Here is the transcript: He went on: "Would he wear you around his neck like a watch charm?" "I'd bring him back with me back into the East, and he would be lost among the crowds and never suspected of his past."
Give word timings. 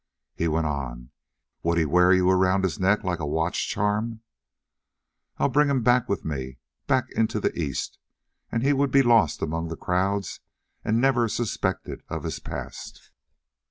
He 0.33 0.47
went 0.47 0.65
on: 0.65 1.11
"Would 1.61 1.77
he 1.77 1.85
wear 1.85 2.11
you 2.11 2.27
around 2.27 2.63
his 2.63 2.79
neck 2.79 3.03
like 3.03 3.19
a 3.19 3.25
watch 3.27 3.69
charm?" 3.69 4.21
"I'd 5.37 5.53
bring 5.53 5.69
him 5.69 5.83
back 5.83 6.09
with 6.09 6.25
me 6.25 6.57
back 6.87 7.11
into 7.11 7.39
the 7.39 7.55
East, 7.55 7.99
and 8.51 8.63
he 8.63 8.73
would 8.73 8.89
be 8.89 9.03
lost 9.03 9.43
among 9.43 9.67
the 9.67 9.77
crowds 9.77 10.39
and 10.83 10.99
never 10.99 11.27
suspected 11.27 12.01
of 12.09 12.23
his 12.23 12.39
past." 12.39 13.11